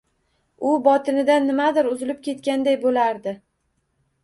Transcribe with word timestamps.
U 0.69 0.71
botinidan 0.87 1.45
nimadir 1.51 1.91
uzilib 1.91 2.25
ketganday 2.31 2.81
bo‘lardi. 2.87 3.37